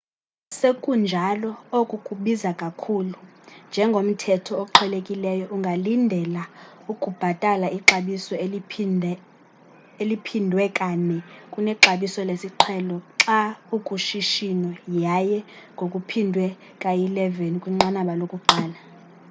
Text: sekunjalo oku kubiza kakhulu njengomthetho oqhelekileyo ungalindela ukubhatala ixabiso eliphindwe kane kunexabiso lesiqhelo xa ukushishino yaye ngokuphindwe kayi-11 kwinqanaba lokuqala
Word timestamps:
sekunjalo 0.59 1.51
oku 1.79 1.95
kubiza 2.07 2.51
kakhulu 2.61 3.17
njengomthetho 3.69 4.53
oqhelekileyo 4.63 5.45
ungalindela 5.55 6.43
ukubhatala 6.91 7.67
ixabiso 7.77 8.33
eliphindwe 10.03 10.63
kane 10.77 11.17
kunexabiso 11.53 12.19
lesiqhelo 12.29 12.97
xa 13.23 13.39
ukushishino 13.75 14.69
yaye 15.03 15.37
ngokuphindwe 15.75 16.45
kayi-11 16.81 17.51
kwinqanaba 17.61 18.13
lokuqala 18.19 18.79